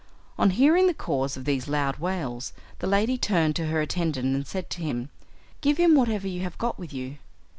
[0.35, 4.47] On hearing the cause of these loud wails the lady turned to her attendant and
[4.47, 5.09] said to him,
[5.61, 7.19] "Give him whatever you have got with you."